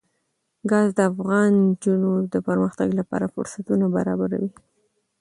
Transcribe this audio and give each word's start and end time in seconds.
ګاز 0.71 0.87
د 0.97 0.99
افغان 1.11 1.51
نجونو 1.65 2.11
د 2.33 2.35
پرمختګ 2.47 2.89
لپاره 2.99 3.31
فرصتونه 3.33 3.85
برابروي. 3.95 4.51